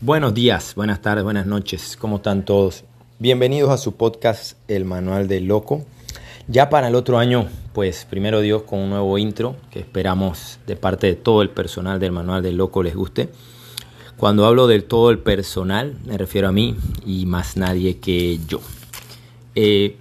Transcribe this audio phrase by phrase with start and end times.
[0.00, 2.84] Buenos días, buenas tardes, buenas noches, ¿cómo están todos?
[3.18, 5.84] Bienvenidos a su podcast El Manual del Loco.
[6.46, 10.76] Ya para el otro año, pues primero Dios con un nuevo intro que esperamos de
[10.76, 13.28] parte de todo el personal del Manual del Loco les guste.
[14.16, 18.60] Cuando hablo de todo el personal, me refiero a mí y más nadie que yo.
[19.56, 19.96] Eh,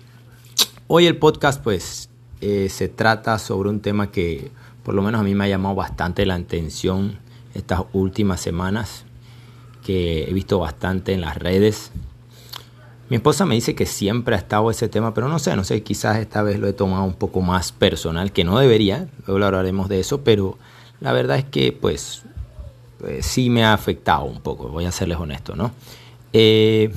[0.85, 2.11] hoy el podcast pues
[2.41, 4.51] eh, se trata sobre un tema que
[4.83, 7.17] por lo menos a mí me ha llamado bastante la atención
[7.55, 9.06] estas últimas semanas
[9.87, 11.91] que he visto bastante en las redes.
[13.09, 15.81] Mi esposa me dice que siempre ha estado ese tema, pero no sé, no sé,
[15.81, 19.87] quizás esta vez lo he tomado un poco más personal, que no debería, luego hablaremos
[19.87, 20.57] de eso, pero
[20.99, 22.23] la verdad es que pues,
[22.99, 25.71] pues sí me ha afectado un poco, voy a serles honesto, ¿no?
[26.33, 26.91] Eh,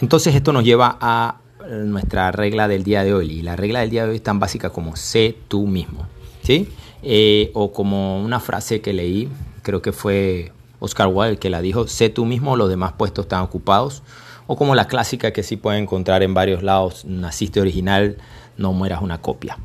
[0.00, 3.90] entonces esto nos lleva a nuestra regla del día de hoy, y la regla del
[3.90, 6.06] día de hoy es tan básica como sé tú mismo,
[6.42, 6.70] ¿sí?
[7.02, 9.28] Eh, o como una frase que leí,
[9.60, 13.42] creo que fue Oscar Wilde que la dijo, sé tú mismo, los demás puestos están
[13.42, 14.02] ocupados.
[14.46, 18.16] O como la clásica que sí pueden encontrar en varios lados, naciste original,
[18.56, 19.56] no mueras una copia.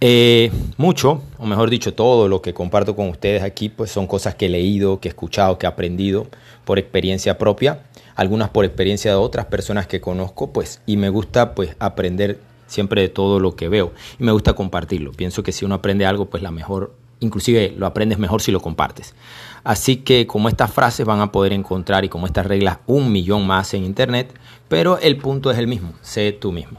[0.00, 4.34] Eh, mucho, o mejor dicho, todo lo que comparto con ustedes aquí, pues son cosas
[4.34, 6.26] que he leído, que he escuchado, que he aprendido
[6.64, 7.82] por experiencia propia,
[8.14, 13.02] algunas por experiencia de otras personas que conozco, pues, y me gusta pues aprender siempre
[13.02, 15.12] de todo lo que veo y me gusta compartirlo.
[15.12, 18.60] Pienso que si uno aprende algo, pues la mejor inclusive lo aprendes mejor si lo
[18.60, 19.14] compartes.
[19.62, 23.46] Así que como estas frases van a poder encontrar y como estas reglas un millón
[23.46, 24.34] más en internet,
[24.68, 26.78] pero el punto es el mismo, sé tú mismo.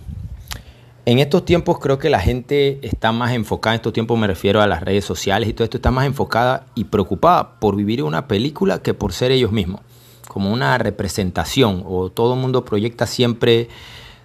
[1.05, 4.61] En estos tiempos creo que la gente está más enfocada, en estos tiempos me refiero
[4.61, 8.27] a las redes sociales y todo esto, está más enfocada y preocupada por vivir una
[8.27, 9.81] película que por ser ellos mismos,
[10.27, 13.67] como una representación o todo el mundo proyecta siempre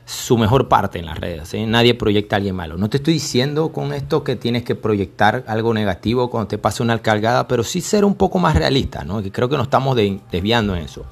[0.07, 1.53] su mejor parte en las redes.
[1.67, 2.79] Nadie proyecta a alguien malo.
[2.79, 6.85] No te estoy diciendo con esto que tienes que proyectar algo negativo cuando te pase
[6.85, 9.21] una alcalgada, pero sí ser un poco más realista, ¿no?
[9.33, 11.05] creo que nos estamos desviando en eso.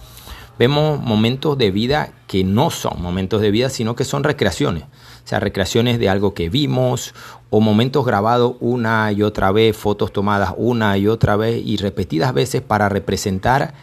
[0.60, 4.84] Vemos momentos de vida que no son momentos de vida, sino que son recreaciones.
[4.84, 7.12] O sea, recreaciones de algo que vimos
[7.50, 12.32] o momentos grabados una y otra vez, fotos tomadas una y otra vez y repetidas
[12.32, 13.74] veces para representar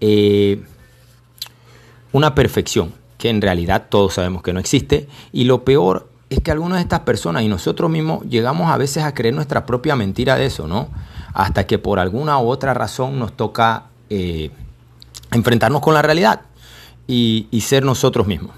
[0.00, 0.64] eh,
[2.10, 5.08] una perfección que en realidad todos sabemos que no existe.
[5.32, 9.02] Y lo peor es que algunas de estas personas y nosotros mismos llegamos a veces
[9.02, 10.88] a creer nuestra propia mentira de eso, ¿no?
[11.34, 14.50] Hasta que por alguna u otra razón nos toca eh,
[15.32, 16.42] enfrentarnos con la realidad
[17.08, 18.52] y, y ser nosotros mismos.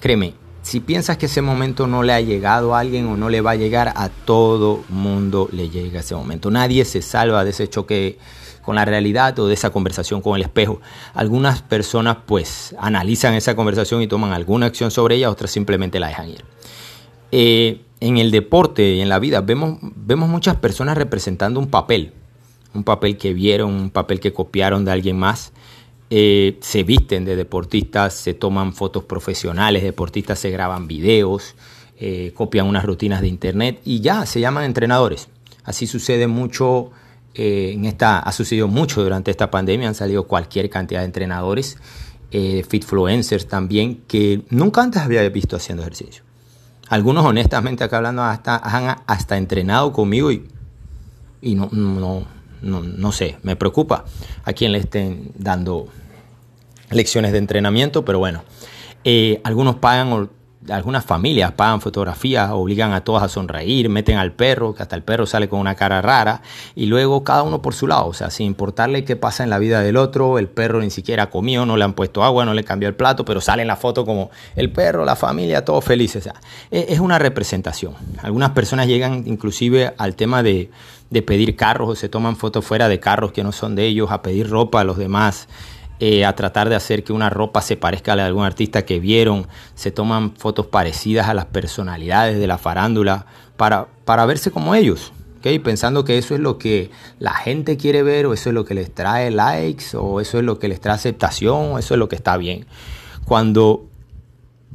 [0.00, 0.34] Créeme,
[0.68, 3.52] si piensas que ese momento no le ha llegado a alguien o no le va
[3.52, 6.50] a llegar, a todo mundo le llega ese momento.
[6.50, 8.18] Nadie se salva de ese choque
[8.60, 10.82] con la realidad o de esa conversación con el espejo.
[11.14, 16.08] Algunas personas pues analizan esa conversación y toman alguna acción sobre ella, otras simplemente la
[16.08, 16.44] dejan ir.
[17.32, 22.12] Eh, en el deporte y en la vida vemos, vemos muchas personas representando un papel,
[22.74, 25.50] un papel que vieron, un papel que copiaron de alguien más.
[26.10, 31.54] Eh, se visten de deportistas, se toman fotos profesionales, deportistas se graban videos,
[31.98, 35.28] eh, copian unas rutinas de internet y ya se llaman entrenadores.
[35.64, 36.92] Así sucede mucho
[37.34, 41.76] eh, en esta, ha sucedido mucho durante esta pandemia, han salido cualquier cantidad de entrenadores,
[42.32, 46.24] eh, fitfluencers también, que nunca antes había visto haciendo ejercicio.
[46.88, 50.48] Algunos honestamente acá hablando hasta, han hasta entrenado conmigo y,
[51.40, 52.26] y no, no,
[52.62, 54.04] no, no sé, me preocupa
[54.44, 55.88] a quien le estén dando
[56.90, 58.42] lecciones de entrenamiento, pero bueno,
[59.04, 60.28] eh, algunos pagan
[60.70, 65.02] algunas familias pagan fotografías, obligan a todos a sonreír, meten al perro, que hasta el
[65.02, 66.42] perro sale con una cara rara,
[66.74, 69.58] y luego cada uno por su lado, o sea, sin importarle qué pasa en la
[69.58, 72.64] vida del otro, el perro ni siquiera comió, no le han puesto agua, no le
[72.64, 76.26] cambió el plato, pero sale en la foto como el perro, la familia, todos felices.
[76.26, 76.40] O sea,
[76.70, 77.94] e-, es una representación.
[78.22, 80.70] Algunas personas llegan inclusive al tema de,
[81.10, 84.10] de pedir carros o se toman fotos fuera de carros que no son de ellos,
[84.10, 85.48] a pedir ropa a los demás.
[86.00, 88.84] Eh, a tratar de hacer que una ropa se parezca a la de algún artista
[88.84, 93.26] que vieron, se toman fotos parecidas a las personalidades de la farándula
[93.56, 95.58] para, para verse como ellos, ¿okay?
[95.58, 98.74] pensando que eso es lo que la gente quiere ver o eso es lo que
[98.74, 102.08] les trae likes o eso es lo que les trae aceptación o eso es lo
[102.08, 102.66] que está bien.
[103.24, 103.87] Cuando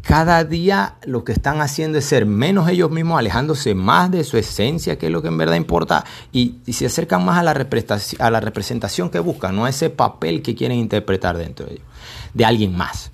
[0.03, 4.37] cada día lo que están haciendo es ser menos ellos mismos, alejándose más de su
[4.37, 6.03] esencia, que es lo que en verdad importa,
[6.33, 9.89] y, se acercan más a la, representación, a la representación que buscan, no a ese
[9.89, 11.85] papel que quieren interpretar dentro de ellos,
[12.33, 13.11] de alguien más.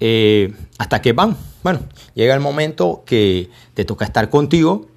[0.00, 1.80] Eh, hasta que van, bueno,
[2.14, 4.88] llega el momento que te toca estar contigo,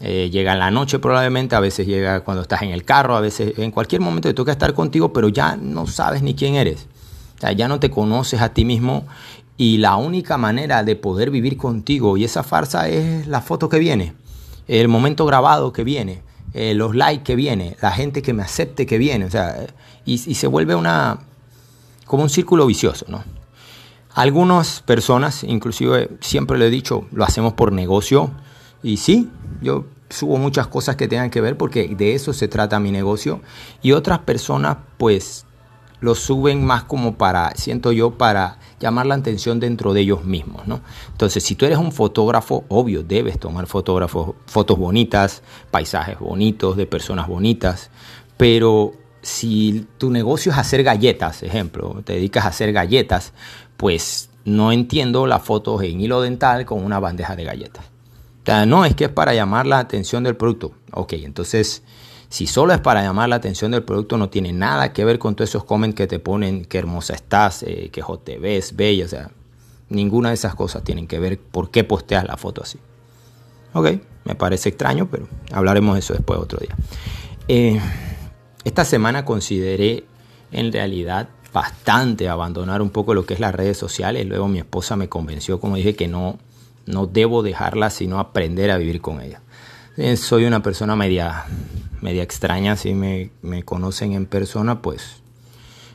[0.00, 3.20] eh, llega en la noche probablemente, a veces llega cuando estás en el carro, a
[3.20, 6.86] veces en cualquier momento te toca estar contigo, pero ya no sabes ni quién eres.
[7.56, 9.06] Ya no te conoces a ti mismo
[9.56, 13.78] y la única manera de poder vivir contigo y esa farsa es la foto que
[13.78, 14.14] viene,
[14.66, 16.22] el momento grabado que viene,
[16.54, 19.24] eh, los likes que viene, la gente que me acepte que viene.
[19.24, 19.66] O sea,
[20.04, 21.18] y, se vuelve una,
[22.06, 23.24] como un círculo vicioso, ¿no?
[24.14, 28.30] Algunas personas, inclusive siempre lo he dicho, lo hacemos por negocio.
[28.84, 29.28] Y sí,
[29.60, 33.40] yo subo muchas cosas que tengan que ver porque de eso se trata mi negocio.
[33.82, 35.46] Y otras personas pues
[36.04, 40.68] lo suben más como para, siento yo, para llamar la atención dentro de ellos mismos,
[40.68, 40.82] ¿no?
[41.10, 46.84] Entonces, si tú eres un fotógrafo, obvio, debes tomar fotógrafos, fotos bonitas, paisajes bonitos, de
[46.86, 47.90] personas bonitas,
[48.36, 48.92] pero
[49.22, 53.32] si tu negocio es hacer galletas, ejemplo, te dedicas a hacer galletas,
[53.78, 57.86] pues no entiendo las fotos en hilo dental con una bandeja de galletas.
[58.66, 60.74] No, es que es para llamar la atención del producto.
[60.92, 61.82] Ok, entonces,
[62.28, 65.34] si solo es para llamar la atención del producto, no tiene nada que ver con
[65.34, 69.04] todos esos comments que te ponen qué hermosa estás, eh, que hot te ves, bella.
[69.04, 69.30] O sea,
[69.88, 72.78] ninguna de esas cosas tienen que ver por qué posteas la foto así.
[73.72, 73.88] Ok,
[74.24, 76.76] me parece extraño, pero hablaremos de eso después otro día.
[77.48, 77.80] Eh,
[78.64, 80.04] esta semana consideré
[80.52, 84.26] en realidad bastante abandonar un poco lo que es las redes sociales.
[84.26, 86.38] Luego mi esposa me convenció, como dije, que no,
[86.86, 89.40] no debo dejarla, sino aprender a vivir con ella.
[89.96, 91.44] Eh, soy una persona media,
[92.04, 93.30] media extraña, si me,
[93.64, 95.22] conocen en persona, pues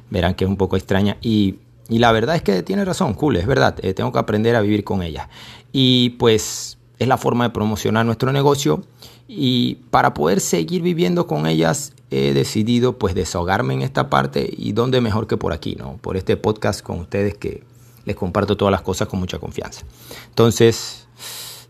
[0.09, 1.17] verán que es un poco extraña.
[1.21, 4.61] Y, la verdad es que tiene razón, cool, es verdad, eh, tengo que aprender a
[4.61, 5.29] vivir con ella.
[5.71, 8.83] Y pues es la forma de promocionar nuestro negocio
[9.27, 14.73] y para poder seguir viviendo con ellas he decidido pues desahogarme en esta parte y
[14.73, 15.97] dónde mejor que por aquí, ¿no?
[15.97, 17.63] Por este podcast con ustedes que
[18.05, 19.83] les comparto todas las cosas con mucha confianza.
[20.27, 21.07] Entonces,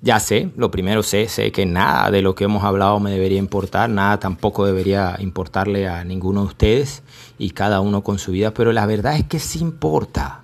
[0.02, 3.38] ya sé, lo primero sé, sé que nada de lo que hemos hablado me debería
[3.38, 7.04] importar, nada tampoco debería importarle a ninguno de ustedes
[7.38, 10.42] y cada uno con su vida, pero la verdad es que sí importa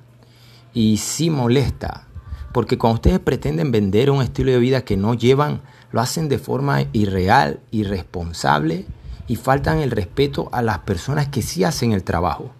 [0.73, 2.07] y sí molesta,
[2.51, 5.61] porque cuando ustedes pretenden vender un estilo de vida que no llevan
[5.95, 8.85] lo hacen de forma irreal, irresponsable
[9.27, 12.51] y faltan el respeto a las personas que sí hacen el trabajo.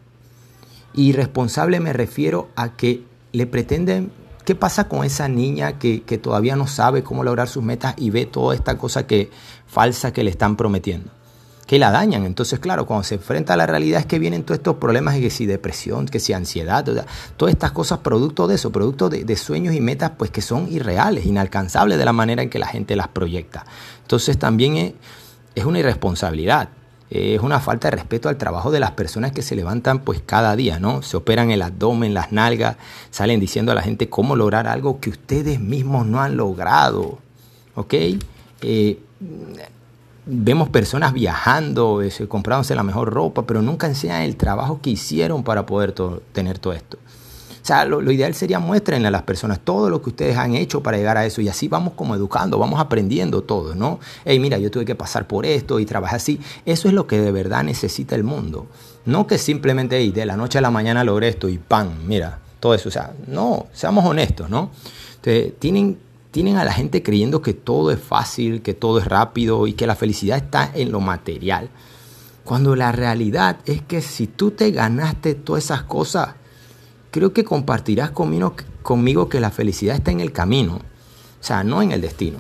[0.94, 3.04] Irresponsable me refiero a que
[3.34, 4.12] le pretenden,
[4.46, 8.10] ¿qué pasa con esa niña que, que todavía no sabe cómo lograr sus metas y
[8.10, 9.30] ve toda esta cosa que
[9.68, 11.12] falsa que le están prometiendo?
[11.66, 12.26] que la dañan.
[12.26, 15.30] Entonces, claro, cuando se enfrenta a la realidad es que vienen todos estos problemas, que
[15.30, 16.86] si depresión, que si ansiedad,
[17.38, 21.26] todas estas cosas producto de eso, producto de, sueños y metas pues que son irreales,
[21.26, 23.66] inalcanzables de la manera en que la gente las proyecta.
[24.02, 24.96] Entonces también
[25.56, 26.70] es una irresponsabilidad.
[27.16, 30.56] Es una falta de respeto al trabajo de las personas que se levantan pues cada
[30.56, 31.02] día, ¿no?
[31.02, 32.76] Se operan el abdomen, las nalgas,
[33.10, 37.20] salen diciendo a la gente cómo lograr algo que ustedes mismos no han logrado,
[37.76, 37.94] ¿ok?
[38.62, 39.00] Eh,
[40.26, 45.44] vemos personas viajando, eh, comprándose la mejor ropa, pero nunca enseñan el trabajo que hicieron
[45.44, 45.94] para poder
[46.34, 46.98] tener todo esto.
[47.66, 50.84] O sea, lo, ideal sería muéstrenle a las personas todo lo que ustedes han hecho
[50.84, 54.00] para llegar a eso y así vamos como educando, vamos aprendiendo todo, ¿no?
[54.24, 56.40] Hey, mira, yo tuve que pasar por esto y trabajar así.
[56.68, 58.68] Eso es lo que de verdad necesita el mundo.
[59.06, 62.06] No que simplemente hey, de la noche a la mañana logré esto y ¡pam!
[62.06, 62.90] Mira, todo eso.
[62.90, 64.70] O sea, no, seamos honestos, ¿no?
[65.58, 65.98] tienen
[66.30, 69.88] tienen a la gente creyendo que todo es fácil, que todo es rápido y que
[69.88, 71.70] la felicidad está en lo material.
[72.44, 76.36] Cuando la realidad es que si tú te ganaste todas esas cosas,
[77.16, 81.94] creo que compartirás conmigo, que la felicidad está en el camino, o sea, no en
[81.94, 82.40] el destino.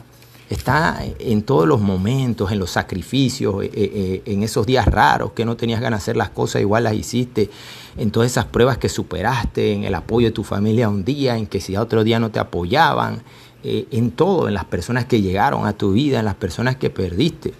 [0.50, 5.46] Está en todos los momentos, en los sacrificios, eh, eh, en esos días raros que
[5.46, 7.50] no tenías ganas de hacer las cosas, igual las hiciste,
[7.96, 11.48] en todas esas pruebas que superaste, en el apoyo de tu familia un día, en
[11.48, 13.24] que si a otro día no te apoyaban,
[13.64, 16.90] eh, en todo, en las personas que llegaron a tu vida, en las personas que
[16.90, 17.54] perdiste,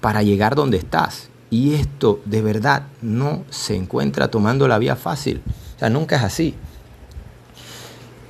[0.00, 1.28] para llegar donde estás.
[1.50, 5.42] Y esto de verdad no se encuentra tomando la vía fácil.
[5.82, 6.54] Sea, nunca es así.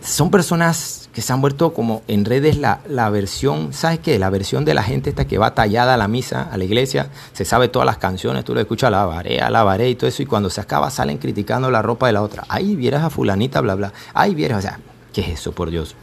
[0.01, 4.19] Son personas que se han vuelto como en redes la, la versión, ¿sabes qué?
[4.19, 7.11] La versión de la gente esta que va tallada a la misa, a la iglesia,
[7.35, 10.23] se sabe todas las canciones, tú lo escuchas, la varé, la varé y todo eso,
[10.23, 12.47] y cuando se acaba salen criticando la ropa de la otra.
[12.49, 13.93] Ahí vieras a fulanita, bla, bla.
[14.15, 14.81] Ahí vieras, o sea,
[15.13, 15.95] ¿qué es eso, por Dios?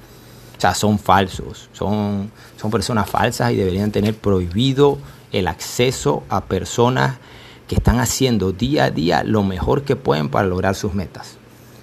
[0.56, 5.00] O sea, son falsos, son, son personas falsas y deberían tener prohibido
[5.32, 7.18] el acceso a personas
[7.68, 11.39] que están haciendo día a día lo mejor que pueden para lograr sus metas.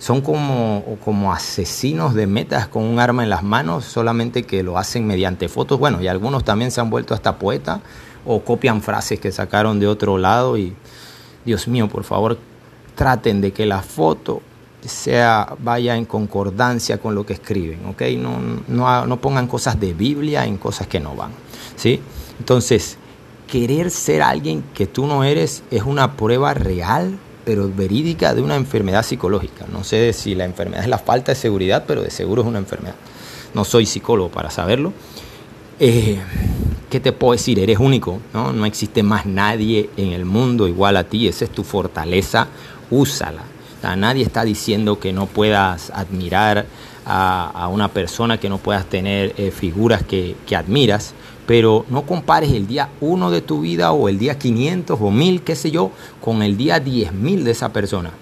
[0.00, 4.78] Son como, como asesinos de metas con un arma en las manos, solamente que lo
[4.78, 5.78] hacen mediante fotos.
[5.78, 7.80] Bueno, y algunos también se han vuelto hasta poetas
[8.26, 10.58] o copian frases que sacaron de otro lado.
[10.58, 10.74] Y
[11.44, 12.38] Dios mío, por favor,
[12.96, 14.42] traten de que la foto
[14.88, 18.02] sea, vaya en concordancia con lo que escriben, ¿ok?
[18.68, 21.32] No, no, pongan cosas de Biblia en cosas que no van,
[21.76, 22.00] ¿sí?
[22.38, 22.96] Entonces,
[23.46, 28.56] querer ser alguien que tú no eres es una prueba real, pero verídica de una
[28.56, 29.66] enfermedad psicológica.
[29.72, 32.58] No sé si la enfermedad es la falta de seguridad, pero de seguro es una
[32.58, 32.94] enfermedad.
[33.54, 34.92] No soy psicólogo para saberlo.
[35.78, 36.18] Eh,
[36.88, 37.58] ¿Qué te puedo decir?
[37.58, 38.52] Eres único, ¿no?
[38.52, 41.28] No existe más nadie en el mundo igual a ti.
[41.28, 42.48] Esa es tu fortaleza.
[42.90, 43.42] Úsala
[43.96, 46.66] nadie está diciendo que no puedas admirar
[47.12, 51.12] a, una persona, que no puedas tener eh, figuras que, que, admiras,
[51.44, 55.42] pero no compares el día 1 de tu vida o el día 500 o 1000,
[55.42, 55.90] qué sé yo,
[56.20, 58.12] con el día 10.000 de esa persona,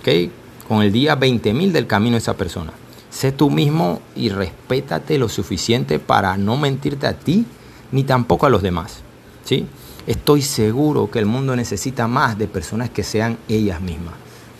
[0.00, 0.30] ¿okay?
[0.66, 2.72] con el día 20.000 del camino de esa persona.
[3.10, 7.44] Sé tú mismo y respétate lo suficiente para no mentirte a ti
[7.92, 9.00] ni tampoco a los demás.
[9.44, 9.66] ¿sí?
[10.06, 14.14] Estoy seguro que el mundo necesita más de personas que sean ellas mismas.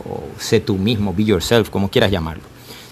[0.05, 2.43] O sé tú mismo, be yourself, como quieras llamarlo.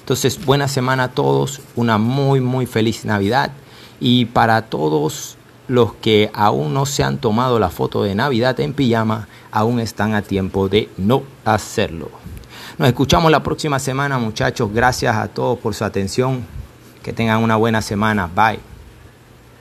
[0.08, 3.50] Entonces, buena semana a todos, una muy, muy feliz Navidad.
[4.00, 5.36] Y para todos
[5.68, 10.14] los que aún no se han tomado la foto de Navidad en pijama, aún están
[10.14, 12.10] a tiempo de no hacerlo.
[12.78, 14.70] Nos escuchamos la próxima semana, muchachos.
[14.72, 16.42] Gracias a todos por su atención.
[17.02, 18.30] Que tengan una buena semana.
[18.34, 18.77] Bye.